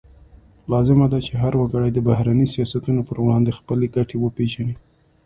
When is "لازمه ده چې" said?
0.71-1.33